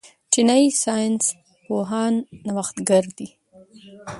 چینايي 0.31 0.69
ساینس 0.83 1.23
پوهان 1.65 2.13
نوښتګر 2.47 3.05
دي. 3.17 3.27